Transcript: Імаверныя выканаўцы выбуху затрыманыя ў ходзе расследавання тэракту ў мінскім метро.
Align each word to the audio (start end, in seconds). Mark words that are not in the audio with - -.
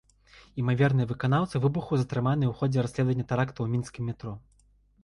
Імаверныя 0.61 1.09
выканаўцы 1.11 1.61
выбуху 1.67 2.01
затрыманыя 2.01 2.49
ў 2.53 2.61
ходзе 2.63 2.79
расследавання 2.87 3.31
тэракту 3.35 3.57
ў 3.63 3.67
мінскім 3.77 4.03
метро. 4.13 4.37